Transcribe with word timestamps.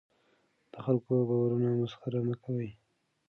د 0.71 0.73
خلکو 0.85 1.11
د 1.19 1.21
باورونو 1.29 1.67
مسخره 1.81 2.19
مه 2.27 2.35
کوه. 2.43 2.67